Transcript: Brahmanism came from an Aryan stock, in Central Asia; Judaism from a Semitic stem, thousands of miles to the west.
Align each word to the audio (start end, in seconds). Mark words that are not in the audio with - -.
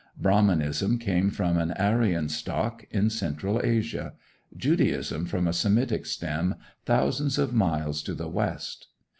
Brahmanism 0.17 0.97
came 0.97 1.29
from 1.29 1.59
an 1.59 1.73
Aryan 1.73 2.27
stock, 2.27 2.83
in 2.89 3.11
Central 3.11 3.61
Asia; 3.63 4.13
Judaism 4.57 5.27
from 5.27 5.47
a 5.47 5.53
Semitic 5.53 6.07
stem, 6.07 6.55
thousands 6.87 7.37
of 7.37 7.53
miles 7.53 8.01
to 8.01 8.15
the 8.15 8.27
west. 8.27 8.87